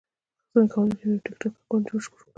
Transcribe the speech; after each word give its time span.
څنګه 0.51 0.71
کولی 0.73 0.95
شم 0.99 1.09
یو 1.13 1.23
ټکټاک 1.25 1.53
اکاونټ 1.61 1.85
مشهور 1.95 2.19
کړم 2.21 2.29